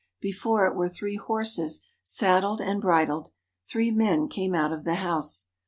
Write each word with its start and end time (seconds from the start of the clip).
Before 0.19 0.65
it 0.65 0.75
were 0.75 0.89
three 0.89 1.15
horses 1.17 1.85
saddled 2.01 2.59
and 2.59 2.81
bridled. 2.81 3.29
Three 3.69 3.91
men 3.91 4.29
came 4.29 4.55
out 4.55 4.73
of 4.73 4.83
the 4.83 4.95
house. 4.95 5.49